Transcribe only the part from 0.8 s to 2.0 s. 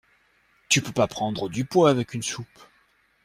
peux pas prendre du poids